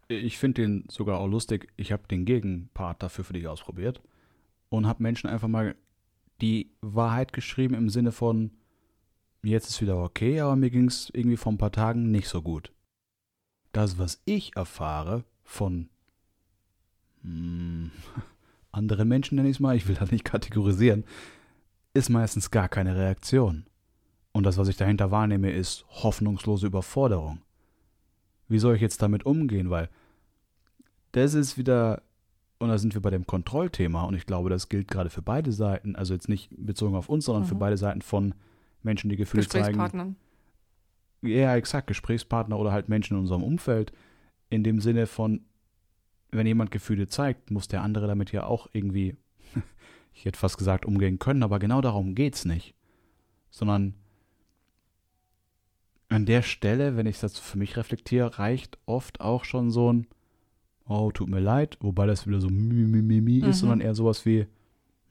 Ich 0.08 0.38
finde 0.38 0.62
den 0.62 0.84
sogar 0.88 1.18
auch 1.18 1.28
lustig. 1.28 1.68
Ich 1.76 1.92
habe 1.92 2.06
den 2.08 2.24
Gegenpart 2.24 3.02
dafür 3.02 3.24
für 3.24 3.32
dich 3.32 3.46
ausprobiert 3.46 4.02
und 4.68 4.86
habe 4.86 5.02
Menschen 5.02 5.30
einfach 5.30 5.48
mal 5.48 5.74
die 6.40 6.72
Wahrheit 6.80 7.32
geschrieben 7.32 7.74
im 7.74 7.88
Sinne 7.88 8.12
von, 8.12 8.50
Jetzt 9.44 9.68
ist 9.68 9.82
wieder 9.82 9.98
okay, 9.98 10.38
aber 10.40 10.54
mir 10.54 10.70
ging 10.70 10.86
es 10.86 11.10
irgendwie 11.12 11.36
vor 11.36 11.52
ein 11.52 11.58
paar 11.58 11.72
Tagen 11.72 12.12
nicht 12.12 12.28
so 12.28 12.42
gut. 12.42 12.72
Das, 13.72 13.98
was 13.98 14.22
ich 14.24 14.54
erfahre 14.54 15.24
von 15.42 15.88
hm, 17.22 17.90
anderen 18.72 19.08
Menschen, 19.08 19.36
nenne 19.36 19.48
ich 19.48 19.56
es 19.56 19.60
mal, 19.60 19.74
ich 19.74 19.88
will 19.88 19.96
das 19.96 20.12
nicht 20.12 20.24
kategorisieren, 20.24 21.04
ist 21.94 22.08
meistens 22.08 22.50
gar 22.50 22.68
keine 22.68 22.96
Reaktion. 22.96 23.66
Und 24.32 24.44
das, 24.44 24.56
was 24.56 24.68
ich 24.68 24.76
dahinter 24.76 25.10
wahrnehme, 25.10 25.50
ist 25.50 25.84
hoffnungslose 25.88 26.66
Überforderung. 26.66 27.42
Wie 28.48 28.58
soll 28.58 28.76
ich 28.76 28.80
jetzt 28.80 29.02
damit 29.02 29.26
umgehen? 29.26 29.70
Weil 29.70 29.88
das 31.12 31.34
ist 31.34 31.58
wieder, 31.58 32.02
und 32.58 32.70
da 32.70 32.78
sind 32.78 32.94
wir 32.94 33.02
bei 33.02 33.10
dem 33.10 33.26
Kontrollthema, 33.26 34.04
und 34.04 34.14
ich 34.14 34.26
glaube, 34.26 34.48
das 34.48 34.70
gilt 34.70 34.88
gerade 34.88 35.10
für 35.10 35.22
beide 35.22 35.52
Seiten, 35.52 35.96
also 35.96 36.14
jetzt 36.14 36.28
nicht 36.28 36.48
bezogen 36.56 36.96
auf 36.96 37.08
uns, 37.08 37.26
sondern 37.26 37.44
mhm. 37.44 37.48
für 37.48 37.54
beide 37.56 37.76
Seiten 37.76 38.00
von 38.00 38.34
Menschen, 38.82 39.10
die 39.10 39.16
Gefühle 39.16 39.46
zeigen. 39.46 40.16
Ja, 41.22 41.54
exakt, 41.54 41.86
Gesprächspartner 41.86 42.58
oder 42.58 42.72
halt 42.72 42.88
Menschen 42.88 43.14
in 43.14 43.20
unserem 43.20 43.42
Umfeld. 43.42 43.92
In 44.48 44.64
dem 44.64 44.80
Sinne 44.80 45.06
von, 45.06 45.44
wenn 46.30 46.46
jemand 46.46 46.70
Gefühle 46.70 47.06
zeigt, 47.06 47.50
muss 47.50 47.68
der 47.68 47.82
andere 47.82 48.06
damit 48.06 48.32
ja 48.32 48.44
auch 48.44 48.68
irgendwie, 48.72 49.16
ich 50.14 50.24
hätte 50.24 50.38
fast 50.38 50.58
gesagt, 50.58 50.86
umgehen 50.86 51.18
können, 51.18 51.42
aber 51.42 51.58
genau 51.58 51.80
darum 51.80 52.14
geht's 52.14 52.44
nicht. 52.44 52.74
Sondern 53.50 53.94
an 56.08 56.26
der 56.26 56.42
Stelle, 56.42 56.96
wenn 56.96 57.06
ich 57.06 57.18
das 57.20 57.38
für 57.38 57.58
mich 57.58 57.76
reflektiere, 57.76 58.38
reicht 58.38 58.78
oft 58.86 59.20
auch 59.20 59.44
schon 59.44 59.70
so 59.70 59.92
ein, 59.92 60.06
oh, 60.86 61.10
tut 61.10 61.28
mir 61.28 61.40
leid, 61.40 61.78
wobei 61.80 62.06
das 62.06 62.26
wieder 62.26 62.40
so 62.40 62.48
mi, 62.48 62.84
mi, 62.84 63.02
mi, 63.02 63.20
mi 63.20 63.40
mhm. 63.40 63.50
ist, 63.50 63.60
sondern 63.60 63.80
eher 63.80 63.94
sowas 63.94 64.26
wie, 64.26 64.46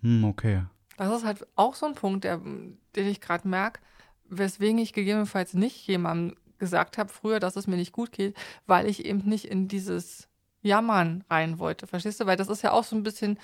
hm, 0.01 0.23
okay, 0.25 0.63
das 1.07 1.17
ist 1.17 1.25
halt 1.25 1.47
auch 1.55 1.75
so 1.75 1.87
ein 1.87 1.95
Punkt, 1.95 2.23
der, 2.23 2.37
den 2.37 3.07
ich 3.07 3.21
gerade 3.21 3.47
merke, 3.47 3.81
weswegen 4.29 4.77
ich 4.77 4.93
gegebenenfalls 4.93 5.53
nicht 5.53 5.87
jemandem 5.87 6.37
gesagt 6.59 6.97
habe 6.99 7.09
früher, 7.09 7.39
dass 7.39 7.55
es 7.55 7.65
mir 7.65 7.75
nicht 7.75 7.91
gut 7.91 8.11
geht, 8.11 8.35
weil 8.67 8.87
ich 8.87 9.05
eben 9.05 9.27
nicht 9.27 9.45
in 9.45 9.67
dieses 9.67 10.27
Jammern 10.61 11.23
rein 11.27 11.57
wollte. 11.57 11.87
Verstehst 11.87 12.19
du? 12.19 12.27
Weil 12.27 12.37
das 12.37 12.49
ist 12.49 12.61
ja 12.61 12.71
auch 12.71 12.83
so 12.83 12.95
ein 12.95 13.01
bisschen, 13.01 13.39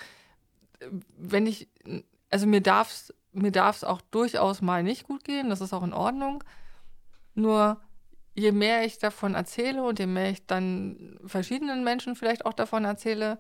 wenn 1.18 1.48
ich, 1.48 1.68
also 2.30 2.48
mir 2.48 2.62
darf 2.62 2.92
es 2.92 3.14
mir 3.38 3.52
darf's 3.52 3.84
auch 3.84 4.02
durchaus 4.12 4.62
mal 4.62 4.84
nicht 4.84 5.04
gut 5.04 5.24
gehen, 5.24 5.50
das 5.50 5.62
ist 5.62 5.74
auch 5.74 5.84
in 5.84 5.94
Ordnung. 5.94 6.44
Nur 7.36 7.80
je 8.34 8.52
mehr 8.52 8.86
ich 8.86 8.98
davon 8.98 9.36
erzähle 9.36 9.84
und 9.84 10.00
je 10.00 10.08
mehr 10.08 10.32
ich 10.32 10.46
dann 10.46 11.20
verschiedenen 11.26 11.84
Menschen 11.84 12.16
vielleicht 12.16 12.46
auch 12.46 12.54
davon 12.54 12.86
erzähle, 12.86 13.38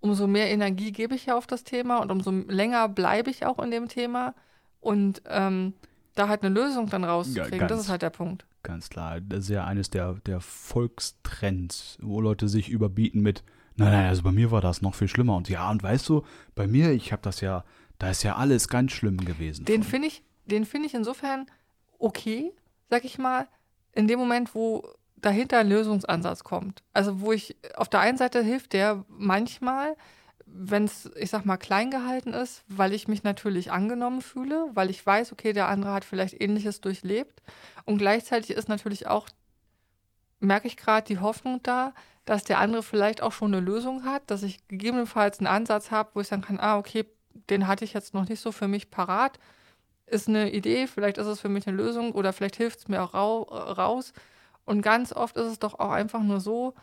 umso 0.00 0.26
mehr 0.26 0.50
Energie 0.50 0.92
gebe 0.92 1.14
ich 1.14 1.26
ja 1.26 1.36
auf 1.36 1.46
das 1.46 1.64
Thema 1.64 1.98
und 1.98 2.10
umso 2.10 2.30
länger 2.30 2.88
bleibe 2.88 3.30
ich 3.30 3.46
auch 3.46 3.58
in 3.58 3.70
dem 3.70 3.88
Thema. 3.88 4.34
Und 4.80 5.22
ähm, 5.26 5.72
da 6.14 6.28
halt 6.28 6.42
eine 6.42 6.54
Lösung 6.54 6.88
dann 6.88 7.04
rauszukriegen, 7.04 7.60
ja, 7.60 7.66
das 7.66 7.80
ist 7.80 7.88
halt 7.88 8.02
der 8.02 8.10
Punkt. 8.10 8.44
Ganz 8.62 8.90
klar. 8.90 9.20
Das 9.20 9.40
ist 9.40 9.48
ja 9.48 9.64
eines 9.64 9.90
der, 9.90 10.14
der 10.26 10.40
Volkstrends, 10.40 11.98
wo 12.02 12.20
Leute 12.20 12.48
sich 12.48 12.68
überbieten 12.68 13.22
mit, 13.22 13.42
nein, 13.76 13.92
nein, 13.92 14.06
also 14.06 14.22
bei 14.22 14.32
mir 14.32 14.50
war 14.50 14.60
das 14.60 14.82
noch 14.82 14.94
viel 14.94 15.08
schlimmer. 15.08 15.36
Und 15.36 15.48
ja, 15.48 15.70
und 15.70 15.82
weißt 15.82 16.08
du, 16.08 16.24
bei 16.54 16.66
mir, 16.66 16.92
ich 16.92 17.12
habe 17.12 17.22
das 17.22 17.40
ja, 17.40 17.64
da 17.98 18.10
ist 18.10 18.22
ja 18.22 18.36
alles 18.36 18.68
ganz 18.68 18.92
schlimm 18.92 19.18
gewesen. 19.18 19.64
Den 19.64 19.82
finde 19.82 20.08
ich, 20.08 20.22
den 20.46 20.64
finde 20.64 20.86
ich 20.88 20.94
insofern 20.94 21.46
okay, 22.04 22.52
sag 22.90 23.04
ich 23.04 23.18
mal, 23.18 23.48
in 23.92 24.08
dem 24.08 24.18
Moment, 24.18 24.54
wo 24.54 24.86
dahinter 25.16 25.58
ein 25.58 25.68
Lösungsansatz 25.68 26.44
kommt. 26.44 26.82
Also 26.92 27.20
wo 27.20 27.32
ich 27.32 27.56
auf 27.76 27.88
der 27.88 28.00
einen 28.00 28.18
Seite 28.18 28.42
hilft 28.42 28.72
der 28.74 29.04
manchmal, 29.08 29.96
wenn 30.44 30.84
es, 30.84 31.10
ich 31.16 31.30
sag 31.30 31.46
mal, 31.46 31.56
klein 31.56 31.90
gehalten 31.90 32.34
ist, 32.34 32.62
weil 32.68 32.92
ich 32.92 33.08
mich 33.08 33.22
natürlich 33.22 33.72
angenommen 33.72 34.20
fühle, 34.20 34.68
weil 34.74 34.90
ich 34.90 35.04
weiß, 35.04 35.32
okay, 35.32 35.52
der 35.52 35.68
andere 35.68 35.92
hat 35.92 36.04
vielleicht 36.04 36.40
ähnliches 36.40 36.80
durchlebt. 36.80 37.42
Und 37.86 37.98
gleichzeitig 37.98 38.50
ist 38.50 38.68
natürlich 38.68 39.06
auch, 39.06 39.28
merke 40.40 40.68
ich 40.68 40.76
gerade, 40.76 41.06
die 41.06 41.18
Hoffnung 41.18 41.60
da, 41.62 41.94
dass 42.24 42.44
der 42.44 42.58
andere 42.58 42.82
vielleicht 42.82 43.22
auch 43.22 43.32
schon 43.32 43.54
eine 43.54 43.64
Lösung 43.64 44.04
hat, 44.04 44.30
dass 44.30 44.42
ich 44.42 44.66
gegebenenfalls 44.68 45.38
einen 45.38 45.46
Ansatz 45.46 45.90
habe, 45.90 46.10
wo 46.14 46.20
ich 46.20 46.28
sagen 46.28 46.42
kann, 46.42 46.58
ah, 46.58 46.78
okay, 46.78 47.04
den 47.50 47.66
hatte 47.66 47.84
ich 47.84 47.92
jetzt 47.92 48.14
noch 48.14 48.28
nicht 48.28 48.40
so 48.40 48.52
für 48.52 48.68
mich 48.68 48.90
parat. 48.90 49.38
Ist 50.06 50.28
eine 50.28 50.52
Idee, 50.52 50.86
vielleicht 50.86 51.18
ist 51.18 51.26
es 51.26 51.40
für 51.40 51.48
mich 51.48 51.66
eine 51.66 51.76
Lösung 51.76 52.12
oder 52.12 52.32
vielleicht 52.32 52.56
hilft 52.56 52.78
es 52.78 52.88
mir 52.88 53.02
auch 53.02 53.14
raus. 53.14 54.12
Und 54.64 54.82
ganz 54.82 55.12
oft 55.12 55.36
ist 55.36 55.46
es 55.46 55.58
doch 55.58 55.78
auch 55.78 55.90
einfach 55.90 56.22
nur 56.22 56.40
so, 56.40 56.74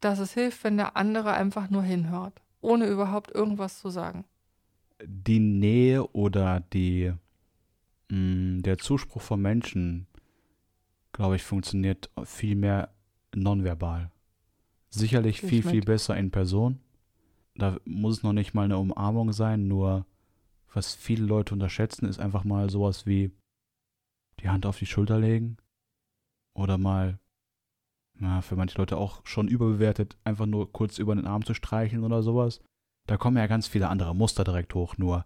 dass 0.00 0.18
es 0.18 0.34
hilft, 0.34 0.62
wenn 0.64 0.76
der 0.76 0.96
andere 0.96 1.32
einfach 1.32 1.70
nur 1.70 1.82
hinhört, 1.82 2.40
ohne 2.60 2.86
überhaupt 2.86 3.34
irgendwas 3.34 3.80
zu 3.80 3.88
sagen. 3.88 4.24
Die 5.04 5.40
Nähe 5.40 6.06
oder 6.08 6.60
die, 6.72 7.12
mh, 8.10 8.18
mm, 8.18 8.62
der 8.62 8.78
Zuspruch 8.78 9.22
von 9.22 9.40
Menschen, 9.40 10.06
glaube 11.12 11.36
ich, 11.36 11.42
funktioniert 11.42 12.10
viel 12.24 12.54
mehr 12.54 12.90
nonverbal. 13.34 14.10
Sicherlich 14.94 15.40
viel, 15.40 15.62
viel 15.62 15.82
besser 15.82 16.16
in 16.16 16.30
Person. 16.30 16.80
Da 17.56 17.78
muss 17.84 18.18
es 18.18 18.22
noch 18.22 18.32
nicht 18.32 18.54
mal 18.54 18.64
eine 18.64 18.78
Umarmung 18.78 19.32
sein, 19.32 19.66
nur 19.66 20.06
was 20.72 20.94
viele 20.94 21.24
Leute 21.24 21.54
unterschätzen, 21.54 22.06
ist 22.06 22.18
einfach 22.18 22.44
mal 22.44 22.70
sowas 22.70 23.06
wie 23.06 23.30
die 24.40 24.48
Hand 24.48 24.66
auf 24.66 24.78
die 24.78 24.86
Schulter 24.86 25.18
legen 25.18 25.56
oder 26.54 26.78
mal, 26.78 27.18
na, 28.14 28.40
für 28.40 28.56
manche 28.56 28.78
Leute 28.78 28.96
auch 28.96 29.24
schon 29.24 29.48
überbewertet, 29.48 30.16
einfach 30.24 30.46
nur 30.46 30.72
kurz 30.72 30.98
über 30.98 31.14
den 31.14 31.26
Arm 31.26 31.44
zu 31.44 31.54
streicheln 31.54 32.04
oder 32.04 32.22
sowas. 32.22 32.60
Da 33.06 33.16
kommen 33.16 33.36
ja 33.36 33.46
ganz 33.46 33.66
viele 33.66 33.88
andere 33.88 34.14
Muster 34.14 34.44
direkt 34.44 34.74
hoch, 34.74 34.96
nur 34.96 35.24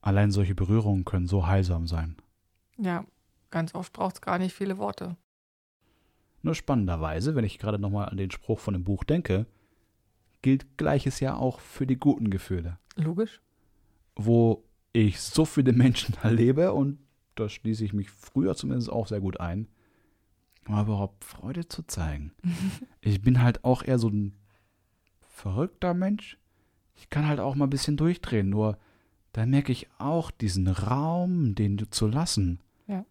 allein 0.00 0.30
solche 0.30 0.54
Berührungen 0.54 1.04
können 1.04 1.26
so 1.26 1.46
heilsam 1.46 1.86
sein. 1.86 2.16
Ja, 2.78 3.04
ganz 3.50 3.74
oft 3.74 3.92
braucht 3.92 4.16
es 4.16 4.20
gar 4.20 4.38
nicht 4.38 4.54
viele 4.54 4.78
Worte. 4.78 5.16
Nur 6.46 6.54
spannenderweise, 6.54 7.34
wenn 7.34 7.44
ich 7.44 7.58
gerade 7.58 7.80
nochmal 7.80 8.08
an 8.08 8.16
den 8.16 8.30
Spruch 8.30 8.60
von 8.60 8.72
dem 8.72 8.84
Buch 8.84 9.02
denke, 9.02 9.46
gilt 10.42 10.78
gleiches 10.78 11.18
ja 11.18 11.34
auch 11.34 11.58
für 11.58 11.88
die 11.88 11.98
guten 11.98 12.30
Gefühle. 12.30 12.78
Logisch. 12.94 13.40
Wo 14.14 14.62
ich 14.92 15.20
so 15.20 15.44
viele 15.44 15.72
Menschen 15.72 16.14
erlebe, 16.22 16.72
und 16.72 17.00
da 17.34 17.48
schließe 17.48 17.84
ich 17.84 17.92
mich 17.92 18.10
früher 18.10 18.54
zumindest 18.54 18.90
auch 18.90 19.08
sehr 19.08 19.20
gut 19.20 19.40
ein, 19.40 19.66
um 20.68 20.80
überhaupt 20.80 21.24
Freude 21.24 21.66
zu 21.66 21.82
zeigen. 21.82 22.30
ich 23.00 23.20
bin 23.20 23.42
halt 23.42 23.64
auch 23.64 23.82
eher 23.82 23.98
so 23.98 24.08
ein 24.08 24.38
verrückter 25.20 25.94
Mensch. 25.94 26.38
Ich 26.94 27.10
kann 27.10 27.26
halt 27.26 27.40
auch 27.40 27.56
mal 27.56 27.66
ein 27.66 27.70
bisschen 27.70 27.96
durchdrehen, 27.96 28.48
nur 28.48 28.78
da 29.32 29.44
merke 29.46 29.72
ich 29.72 29.88
auch 29.98 30.30
diesen 30.30 30.68
Raum, 30.68 31.56
den 31.56 31.90
zu 31.90 32.06
lassen. 32.06 32.60
Ja. 32.86 33.04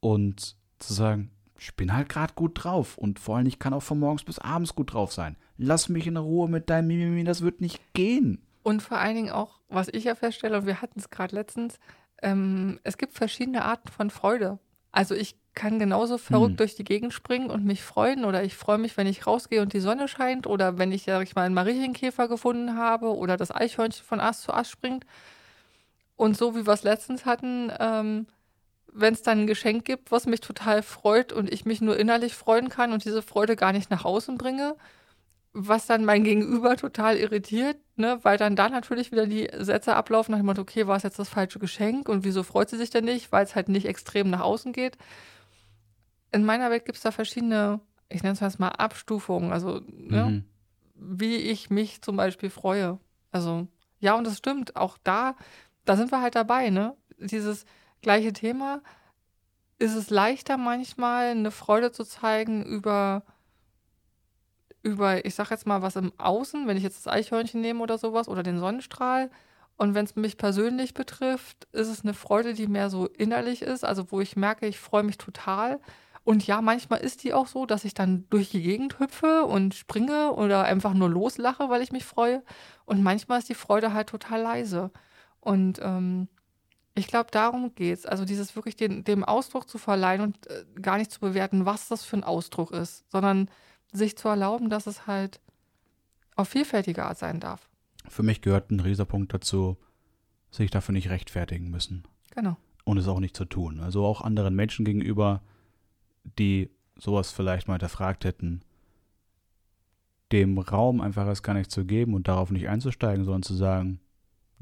Und 0.00 0.58
zu 0.78 0.92
sagen, 0.92 1.30
ich 1.62 1.76
bin 1.76 1.94
halt 1.94 2.08
gerade 2.08 2.34
gut 2.34 2.64
drauf 2.64 2.98
und 2.98 3.20
vor 3.20 3.36
allem 3.36 3.46
ich 3.46 3.60
kann 3.60 3.72
auch 3.72 3.82
von 3.82 4.00
morgens 4.00 4.24
bis 4.24 4.40
abends 4.40 4.74
gut 4.74 4.92
drauf 4.92 5.12
sein. 5.12 5.36
Lass 5.56 5.88
mich 5.88 6.08
in 6.08 6.16
Ruhe 6.16 6.48
mit 6.48 6.68
deinem 6.68 6.88
Mimimi, 6.88 7.22
das 7.22 7.42
wird 7.42 7.60
nicht 7.60 7.80
gehen. 7.94 8.44
Und 8.64 8.82
vor 8.82 8.98
allen 8.98 9.14
Dingen 9.14 9.30
auch, 9.30 9.60
was 9.68 9.88
ich 9.88 10.04
ja 10.04 10.16
feststelle, 10.16 10.58
und 10.58 10.66
wir 10.66 10.82
hatten 10.82 10.98
es 10.98 11.10
gerade 11.10 11.36
letztens, 11.36 11.78
ähm, 12.20 12.80
es 12.82 12.98
gibt 12.98 13.12
verschiedene 13.12 13.64
Arten 13.64 13.88
von 13.88 14.10
Freude. 14.10 14.58
Also 14.90 15.14
ich 15.14 15.36
kann 15.54 15.78
genauso 15.78 16.18
verrückt 16.18 16.52
hm. 16.52 16.56
durch 16.56 16.74
die 16.74 16.84
Gegend 16.84 17.12
springen 17.12 17.50
und 17.50 17.64
mich 17.64 17.82
freuen 17.82 18.24
oder 18.24 18.42
ich 18.42 18.56
freue 18.56 18.78
mich, 18.78 18.96
wenn 18.96 19.06
ich 19.06 19.26
rausgehe 19.26 19.62
und 19.62 19.72
die 19.72 19.80
Sonne 19.80 20.08
scheint 20.08 20.48
oder 20.48 20.78
wenn 20.78 20.90
ich, 20.90 21.04
sag 21.04 21.22
ich 21.22 21.34
mal, 21.36 21.44
einen 21.44 21.54
Marienkäfer 21.54 22.26
gefunden 22.26 22.76
habe 22.76 23.14
oder 23.16 23.36
das 23.36 23.54
Eichhörnchen 23.54 24.04
von 24.04 24.18
Ast 24.18 24.42
zu 24.42 24.52
Ast 24.52 24.70
springt. 24.70 25.06
Und 26.16 26.36
so 26.36 26.56
wie 26.56 26.66
wir 26.66 26.72
es 26.72 26.82
letztens 26.82 27.24
hatten, 27.24 27.70
ähm, 27.78 28.26
wenn 28.92 29.14
es 29.14 29.22
dann 29.22 29.40
ein 29.40 29.46
Geschenk 29.46 29.84
gibt, 29.84 30.12
was 30.12 30.26
mich 30.26 30.40
total 30.40 30.82
freut 30.82 31.32
und 31.32 31.52
ich 31.52 31.64
mich 31.64 31.80
nur 31.80 31.98
innerlich 31.98 32.34
freuen 32.34 32.68
kann 32.68 32.92
und 32.92 33.04
diese 33.04 33.22
Freude 33.22 33.56
gar 33.56 33.72
nicht 33.72 33.90
nach 33.90 34.04
außen 34.04 34.36
bringe, 34.36 34.76
was 35.54 35.86
dann 35.86 36.04
mein 36.04 36.24
Gegenüber 36.24 36.76
total 36.76 37.16
irritiert, 37.16 37.78
ne, 37.96 38.18
weil 38.22 38.38
dann 38.38 38.56
da 38.56 38.68
natürlich 38.68 39.10
wieder 39.10 39.26
die 39.26 39.50
Sätze 39.58 39.96
ablaufen 39.96 40.32
nach 40.32 40.38
dem 40.38 40.46
Motto, 40.46 40.62
okay, 40.62 40.86
war 40.86 40.96
es 40.96 41.02
jetzt 41.02 41.18
das 41.18 41.28
falsche 41.28 41.58
Geschenk 41.58 42.08
und 42.08 42.24
wieso 42.24 42.42
freut 42.42 42.70
sie 42.70 42.76
sich 42.76 42.90
denn 42.90 43.04
nicht, 43.04 43.32
weil 43.32 43.44
es 43.44 43.54
halt 43.54 43.68
nicht 43.68 43.86
extrem 43.86 44.30
nach 44.30 44.40
außen 44.40 44.72
geht. 44.72 44.96
In 46.30 46.44
meiner 46.44 46.70
Welt 46.70 46.84
gibt 46.84 46.96
es 46.96 47.02
da 47.02 47.10
verschiedene, 47.10 47.80
ich 48.08 48.22
nenne 48.22 48.34
es 48.34 48.40
jetzt 48.40 48.60
mal 48.60 48.68
Abstufungen, 48.68 49.52
also 49.52 49.80
ne, 49.88 50.24
mhm. 50.24 50.44
wie 50.94 51.36
ich 51.36 51.70
mich 51.70 52.02
zum 52.02 52.16
Beispiel 52.16 52.50
freue. 52.50 52.98
Also 53.30 53.66
ja, 54.00 54.14
und 54.14 54.26
das 54.26 54.38
stimmt, 54.38 54.76
auch 54.76 54.98
da, 55.02 55.36
da 55.84 55.96
sind 55.96 56.12
wir 56.12 56.20
halt 56.20 56.34
dabei, 56.34 56.70
ne, 56.70 56.94
dieses 57.18 57.64
gleiche 58.02 58.32
Thema. 58.32 58.82
Ist 59.78 59.94
es 59.94 60.10
leichter 60.10 60.56
manchmal 60.56 61.28
eine 61.28 61.50
Freude 61.50 61.92
zu 61.92 62.04
zeigen 62.04 62.64
über, 62.64 63.22
über, 64.82 65.24
ich 65.24 65.34
sag 65.34 65.50
jetzt 65.50 65.66
mal, 65.66 65.82
was 65.82 65.96
im 65.96 66.12
Außen, 66.18 66.66
wenn 66.66 66.76
ich 66.76 66.82
jetzt 66.82 67.06
das 67.06 67.12
Eichhörnchen 67.12 67.60
nehme 67.60 67.80
oder 67.80 67.98
sowas 67.98 68.28
oder 68.28 68.42
den 68.42 68.58
Sonnenstrahl. 68.58 69.30
Und 69.76 69.94
wenn 69.94 70.04
es 70.04 70.14
mich 70.14 70.36
persönlich 70.36 70.94
betrifft, 70.94 71.66
ist 71.72 71.88
es 71.88 72.02
eine 72.02 72.14
Freude, 72.14 72.54
die 72.54 72.66
mehr 72.68 72.90
so 72.90 73.06
innerlich 73.06 73.62
ist, 73.62 73.84
also 73.84 74.12
wo 74.12 74.20
ich 74.20 74.36
merke, 74.36 74.66
ich 74.66 74.78
freue 74.78 75.02
mich 75.02 75.18
total. 75.18 75.80
Und 76.24 76.46
ja, 76.46 76.60
manchmal 76.62 77.00
ist 77.00 77.24
die 77.24 77.34
auch 77.34 77.48
so, 77.48 77.66
dass 77.66 77.84
ich 77.84 77.94
dann 77.94 78.26
durch 78.30 78.50
die 78.50 78.62
Gegend 78.62 79.00
hüpfe 79.00 79.44
und 79.44 79.74
springe 79.74 80.32
oder 80.34 80.64
einfach 80.64 80.94
nur 80.94 81.10
loslache, 81.10 81.68
weil 81.68 81.82
ich 81.82 81.90
mich 81.90 82.04
freue. 82.04 82.44
Und 82.84 83.02
manchmal 83.02 83.40
ist 83.40 83.48
die 83.48 83.54
Freude 83.54 83.92
halt 83.92 84.08
total 84.08 84.42
leise. 84.42 84.90
Und 85.40 85.80
ähm, 85.82 86.28
ich 86.94 87.06
glaube, 87.06 87.30
darum 87.30 87.74
geht 87.74 87.98
es. 87.98 88.06
Also 88.06 88.24
dieses 88.24 88.54
wirklich 88.54 88.76
den, 88.76 89.04
dem 89.04 89.24
Ausdruck 89.24 89.68
zu 89.68 89.78
verleihen 89.78 90.20
und 90.20 90.46
äh, 90.48 90.64
gar 90.80 90.98
nicht 90.98 91.10
zu 91.10 91.20
bewerten, 91.20 91.64
was 91.64 91.88
das 91.88 92.04
für 92.04 92.16
ein 92.16 92.24
Ausdruck 92.24 92.70
ist, 92.70 93.10
sondern 93.10 93.48
sich 93.92 94.16
zu 94.16 94.28
erlauben, 94.28 94.70
dass 94.70 94.86
es 94.86 95.06
halt 95.06 95.40
auf 96.36 96.48
vielfältige 96.48 97.04
Art 97.04 97.18
sein 97.18 97.40
darf. 97.40 97.68
Für 98.08 98.22
mich 98.22 98.40
gehört 98.40 98.70
ein 98.70 98.80
rieser 98.80 99.04
Punkt 99.04 99.32
dazu, 99.32 99.76
sich 100.50 100.70
dafür 100.70 100.92
nicht 100.92 101.08
rechtfertigen 101.08 101.70
müssen. 101.70 102.04
Genau. 102.30 102.56
Und 102.84 102.98
es 102.98 103.08
auch 103.08 103.20
nicht 103.20 103.36
zu 103.36 103.44
tun. 103.44 103.80
Also 103.80 104.04
auch 104.04 104.20
anderen 104.20 104.54
Menschen 104.54 104.84
gegenüber, 104.84 105.42
die 106.38 106.70
sowas 106.96 107.30
vielleicht 107.30 107.68
mal 107.68 107.74
hinterfragt 107.74 108.24
hätten, 108.24 108.62
dem 110.32 110.58
Raum 110.58 111.00
einfach 111.00 111.26
erst 111.26 111.42
gar 111.42 111.54
nicht 111.54 111.70
zu 111.70 111.84
geben 111.84 112.14
und 112.14 112.28
darauf 112.28 112.50
nicht 112.50 112.68
einzusteigen, 112.68 113.24
sondern 113.24 113.42
zu 113.42 113.54
sagen, 113.54 114.00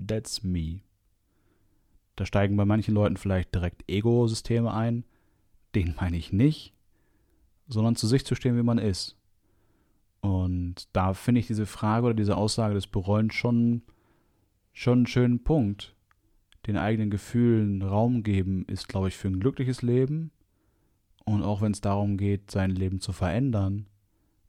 that's 0.05 0.43
me. 0.43 0.81
Da 2.21 2.27
steigen 2.27 2.55
bei 2.55 2.67
manchen 2.67 2.93
Leuten 2.93 3.17
vielleicht 3.17 3.55
direkt 3.55 3.83
Ego-Systeme 3.89 4.75
ein. 4.75 5.05
Den 5.75 5.95
meine 5.99 6.19
ich 6.19 6.35
nicht, 6.35 6.75
sondern 7.67 7.97
zu 7.97 8.07
sich 8.07 8.27
zu 8.27 8.35
stehen, 8.35 8.59
wie 8.59 8.63
man 8.63 8.77
ist. 8.77 9.17
Und 10.21 10.87
da 10.93 11.15
finde 11.15 11.41
ich 11.41 11.47
diese 11.47 11.65
Frage 11.65 12.05
oder 12.05 12.15
diese 12.15 12.37
Aussage 12.37 12.75
des 12.75 12.89
Bereuen 12.89 13.31
schon, 13.31 13.81
schon 14.75 14.99
einen 14.99 15.07
schönen 15.07 15.43
Punkt. 15.45 15.97
Den 16.67 16.77
eigenen 16.77 17.09
Gefühlen 17.09 17.81
Raum 17.81 18.23
geben 18.23 18.67
ist, 18.67 18.87
glaube 18.87 19.09
ich, 19.09 19.17
für 19.17 19.29
ein 19.29 19.41
glückliches 19.41 19.81
Leben. 19.81 20.31
Und 21.25 21.43
auch 21.43 21.63
wenn 21.63 21.73
es 21.73 21.81
darum 21.81 22.19
geht, 22.19 22.51
sein 22.51 22.71
Leben 22.71 23.01
zu 23.01 23.13
verändern. 23.13 23.87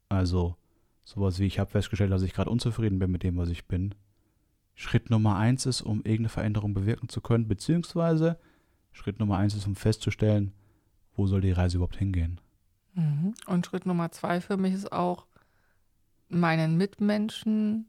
Also 0.10 0.58
sowas 1.06 1.40
wie 1.40 1.46
ich 1.46 1.58
habe 1.58 1.72
festgestellt, 1.72 2.12
dass 2.12 2.24
ich 2.24 2.34
gerade 2.34 2.50
unzufrieden 2.50 3.00
bin 3.00 3.12
mit 3.12 3.24
dem, 3.24 3.38
was 3.38 3.48
ich 3.48 3.66
bin. 3.70 3.96
Schritt 4.82 5.12
Nummer 5.12 5.38
eins 5.38 5.68
ist, 5.68 5.84
um 5.84 6.00
irgendeine 6.00 6.30
Veränderung 6.30 6.74
bewirken 6.74 7.08
zu 7.08 7.22
können, 7.22 7.48
beziehungsweise 7.48 8.40
Schritt 8.92 9.20
Nummer 9.20 9.38
eins 9.38 9.54
ist, 9.54 9.68
um 9.68 9.76
festzustellen, 9.76 10.54
wo 11.16 11.28
soll 11.28 11.42
die 11.42 11.52
Reise 11.52 11.78
überhaupt 11.78 11.98
hingehen. 11.98 12.42
Mhm. 12.96 13.36
Und 13.46 13.68
Schritt 13.68 13.86
Nummer 13.86 14.12
zwei 14.12 14.42
für 14.42 14.58
mich 14.58 14.74
ist 14.74 14.92
auch, 14.92 15.28
meinen 16.30 16.78
Mitmenschen 16.78 17.86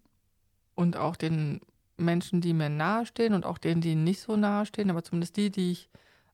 und 0.74 0.98
auch 0.98 1.16
den 1.16 1.60
Menschen, 1.96 2.42
die 2.42 2.52
mir 2.52 2.68
nahestehen 2.68 3.32
und 3.32 3.46
auch 3.46 3.56
denen, 3.56 3.80
die 3.80 3.94
nicht 3.94 4.20
so 4.20 4.36
nahestehen, 4.36 4.90
aber 4.90 5.02
zumindest 5.02 5.38
die, 5.38 5.50
die 5.50 5.70
ich 5.70 5.88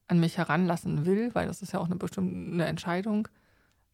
an 0.09 0.19
mich 0.19 0.38
heranlassen 0.38 1.07
will, 1.07 1.35
weil 1.35 1.47
das 1.47 1.62
ist 1.62 1.73
ja 1.73 1.79
auch 1.79 1.87
eine 1.87 1.97
bestimmte 1.97 2.65
Entscheidung, 2.65 3.29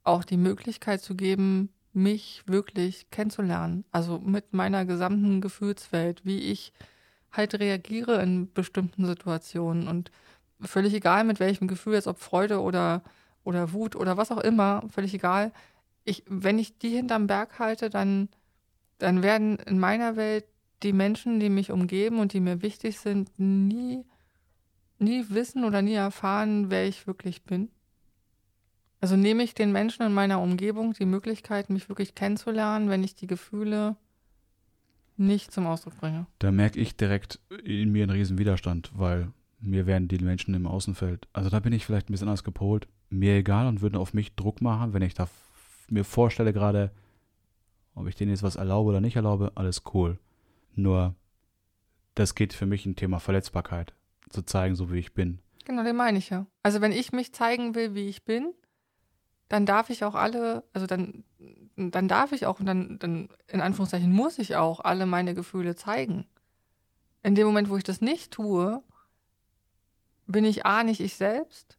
auch 0.03 0.25
die 0.25 0.39
Möglichkeit 0.39 1.03
zu 1.03 1.15
geben, 1.15 1.74
mich 1.95 2.43
wirklich 2.47 3.11
kennenzulernen. 3.11 3.85
Also 3.91 4.19
mit 4.19 4.53
meiner 4.53 4.85
gesamten 4.85 5.41
Gefühlswelt, 5.41 6.25
wie 6.25 6.39
ich 6.39 6.73
halt 7.33 7.59
reagiere 7.59 8.23
in 8.23 8.53
bestimmten 8.53 9.07
Situationen 9.07 9.89
und 9.89 10.11
völlig 10.61 10.95
egal 10.95 11.25
mit 11.25 11.41
welchem 11.41 11.69
Gefühl, 11.69 11.95
jetzt 11.95 12.07
ob 12.07 12.19
Freude 12.19 12.61
oder, 12.61 13.03
oder 13.45 13.73
Wut 13.73 13.97
oder 13.97 14.17
was 14.17 14.31
auch 14.31 14.39
immer, 14.39 14.83
völlig 14.89 15.15
egal. 15.15 15.53
Ich, 16.05 16.25
wenn 16.29 16.59
ich 16.59 16.79
die 16.79 16.91
hinterm 16.91 17.27
Berg 17.27 17.59
halte, 17.59 17.91
dann, 17.91 18.29
dann 18.99 19.23
werden 19.23 19.57
in 19.59 19.79
meiner 19.79 20.17
Welt 20.17 20.45
die 20.83 20.93
Menschen, 20.93 21.41
die 21.41 21.51
mich 21.51 21.71
umgeben 21.71 22.19
und 22.19 22.33
die 22.33 22.41
mir 22.41 22.63
wichtig 22.63 23.01
sind, 23.01 23.31
nie, 23.39 24.05
nie 24.99 25.25
wissen 25.31 25.65
oder 25.65 25.83
nie 25.83 25.95
erfahren, 25.95 26.71
wer 26.71 26.87
ich 26.87 27.07
wirklich 27.07 27.43
bin. 27.45 27.71
Also 29.05 29.17
nehme 29.17 29.43
ich 29.43 29.55
den 29.55 29.71
Menschen 29.71 30.07
in 30.07 30.15
meiner 30.15 30.41
Umgebung 30.41 30.95
die 30.95 31.05
Möglichkeit, 31.05 31.69
mich 31.69 31.91
wirklich 31.91 32.15
kennenzulernen, 32.15 32.89
wenn 32.89 33.05
ich 33.05 33.15
die 33.15 33.27
Gefühle 33.27 33.97
nicht 35.19 35.53
zum 35.53 35.67
Ausdruck 35.67 35.99
bringe. 35.99 36.25
Da 36.39 36.51
merke 36.51 36.81
ich 36.81 36.97
direkt 36.97 37.39
in 37.63 37.93
mir 37.93 38.05
einen 38.05 38.13
riesen 38.13 38.39
Widerstand, 38.39 38.93
weil 38.95 39.31
mir 39.61 39.85
werden 39.85 40.09
die 40.09 40.25
Menschen 40.25 40.55
im 40.55 40.67
Außenfeld, 40.67 41.29
also 41.35 41.51
da 41.51 41.61
bin 41.61 41.75
ich 41.75 41.85
vielleicht 41.85 42.09
ein 42.09 42.13
bisschen 42.13 42.29
anders 42.29 42.45
gepolt, 42.45 42.89
mir 43.11 43.37
egal 43.37 43.67
und 43.67 43.83
würden 43.83 43.97
auf 43.97 44.15
mich 44.15 44.37
Druck 44.37 44.63
machen, 44.63 44.95
wenn 44.95 45.03
ich 45.03 45.13
da 45.13 45.29
mir 45.91 46.05
vorstelle 46.05 46.55
gerade, 46.55 46.91
ob 47.95 48.09
ich 48.09 48.15
denen 48.15 48.31
jetzt 48.31 48.43
was 48.43 48.57
erlaube 48.57 48.89
oder 48.89 49.03
nicht 49.03 49.17
erlaube, 49.17 49.53
alles 49.55 49.83
cool. 49.93 50.19
Nur 50.77 51.15
das 52.15 52.35
geht 52.35 52.55
für 52.55 52.65
mich 52.65 52.87
ein 52.87 52.97
Thema 52.97 53.19
Verletzbarkeit, 53.19 53.93
zu 54.31 54.41
zeigen, 54.41 54.77
so 54.77 54.91
wie 54.91 54.99
ich 54.99 55.13
bin. 55.13 55.41
Genau, 55.67 55.85
den 55.85 55.97
meine 55.97 56.17
ich 56.17 56.31
ja. 56.31 56.47
Also 56.63 56.81
wenn 56.81 56.93
ich 56.93 57.13
mich 57.13 57.35
zeigen 57.35 57.75
will, 57.75 57.95
wie 57.95 58.09
ich 58.09 58.25
bin, 58.25 58.55
dann 59.49 59.67
darf 59.67 59.91
ich 59.91 60.05
auch 60.05 60.15
alle, 60.15 60.65
also 60.73 60.87
dann, 60.87 61.25
dann 61.77 62.09
darf 62.09 62.33
ich 62.33 62.47
auch, 62.47 62.61
und 62.61 62.67
dann, 62.67 62.99
dann 62.99 63.29
in 63.49 63.61
Anführungszeichen 63.61 64.13
muss 64.13 64.39
ich 64.39 64.57
auch 64.57 64.81
alle 64.81 65.07
meine 65.07 65.35
Gefühle 65.35 65.77
zeigen. 65.77 66.27
In 67.23 67.35
dem 67.35 67.47
Moment, 67.47 67.69
wo 67.69 67.77
ich 67.77 67.85
das 67.85 68.01
nicht 68.01 68.33
tue, 68.33 68.83
bin 70.27 70.45
ich 70.45 70.65
A, 70.67 70.83
nicht 70.83 71.01
ich 71.01 71.17
selbst 71.17 71.79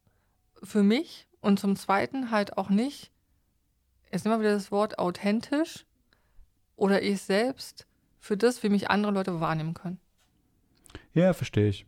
für 0.62 0.82
mich 0.82 1.26
und 1.40 1.58
zum 1.58 1.76
Zweiten 1.76 2.30
halt 2.30 2.58
auch 2.58 2.68
nicht, 2.68 3.12
jetzt 4.12 4.24
wir 4.24 4.38
wieder 4.40 4.52
das 4.52 4.70
Wort 4.70 4.98
authentisch 4.98 5.86
oder 6.76 7.02
ich 7.02 7.22
selbst 7.22 7.86
für 8.18 8.36
das, 8.36 8.62
wie 8.62 8.68
mich 8.68 8.90
andere 8.90 9.12
Leute 9.12 9.40
wahrnehmen 9.40 9.74
können. 9.74 10.00
Ja, 11.14 11.32
verstehe 11.32 11.68
ich. 11.68 11.86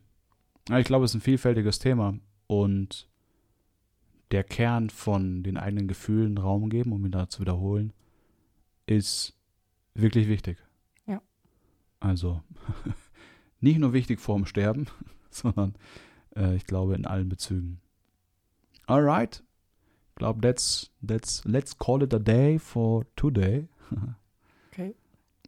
Ich 0.71 0.87
glaube, 0.87 1.05
es 1.05 1.13
ist 1.13 1.17
ein 1.17 1.21
vielfältiges 1.23 1.79
Thema 1.79 2.19
und 2.47 3.09
der 4.31 4.45
Kern 4.45 4.91
von 4.91 5.43
den 5.43 5.57
eigenen 5.57 5.89
Gefühlen 5.89 6.39
Raum 6.39 6.69
geben, 6.71 6.93
um 6.93 7.05
ihn 7.05 7.13
da 7.13 7.29
zu 7.29 7.41
wiederholen, 7.41 7.93
ist 8.87 9.35
wirklich 9.95 10.29
wichtig. 10.29 10.59
Ja. 11.07 11.23
Also 12.01 12.43
nicht 13.61 13.79
nur 13.79 13.93
wichtig 13.93 14.21
vorm 14.21 14.47
Sterben, 14.47 14.87
sondern 15.31 15.75
äh, 16.37 16.57
ich 16.57 16.65
glaube 16.65 16.95
in 16.95 17.07
allen 17.07 17.29
Bezügen. 17.29 17.81
Alright. 18.87 19.43
Ich 20.11 20.15
glaube, 20.17 20.41
that's, 20.41 20.91
that's, 21.07 21.45
let's 21.45 21.79
call 21.79 22.03
it 22.03 22.13
a 22.13 22.19
day 22.19 22.59
for 22.59 23.07
today. 23.15 23.69
okay. 24.73 24.95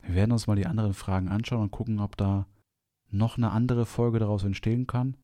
Wir 0.02 0.14
werden 0.14 0.32
uns 0.32 0.46
mal 0.46 0.56
die 0.56 0.66
anderen 0.66 0.94
Fragen 0.94 1.28
anschauen 1.28 1.62
und 1.62 1.70
gucken, 1.70 1.99
ob 1.99 2.16
da 2.16 2.46
noch 3.10 3.37
eine 3.37 3.50
andere 3.50 3.87
Folge 3.87 4.18
daraus 4.18 4.44
entstehen 4.44 4.87
kann. 4.87 5.16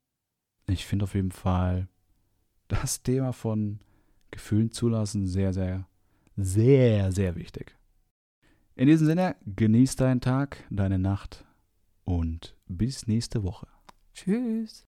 Ich 0.67 0.85
finde 0.85 1.05
auf 1.05 1.15
jeden 1.15 1.31
Fall 1.31 1.89
das 2.69 3.03
Thema 3.03 3.33
von 3.33 3.81
Gefühlen 4.31 4.71
zulassen 4.71 5.27
sehr, 5.27 5.53
sehr, 5.53 5.87
sehr, 6.37 7.13
sehr 7.13 7.37
wichtig. 7.37 7.77
In 8.75 8.89
diesem 8.89 9.07
Sinne, 9.07 9.37
genieß 9.47 9.97
deinen 9.97 10.21
Tag, 10.21 10.65
deine 10.71 10.99
Nacht 10.99 11.47
und 12.05 12.55
bis 12.67 13.07
nächste 13.07 13.43
Woche. 13.43 13.67
Tschüss. 14.13 14.85